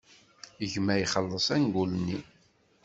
[0.71, 2.19] Gma ixelleṣ angul-nni.